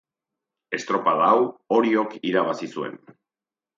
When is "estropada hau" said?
0.77-1.45